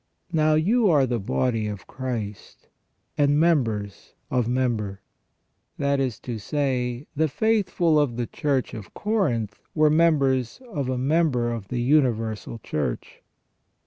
[0.33, 2.69] Now you are the body of Christ,
[3.19, 4.99] and members of member."
[5.77, 10.97] That is to say, the faithful of the Church of Corinth were members of a
[10.97, 13.21] member of the universal Church.